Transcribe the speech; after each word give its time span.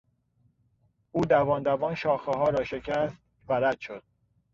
او 1.11 1.25
دوان 1.25 1.63
دوان 1.63 1.95
شاخهها 1.95 2.49
را 2.49 2.63
شکست 2.63 3.17
و 3.49 3.53
رد 3.53 3.79
شد. 3.79 4.03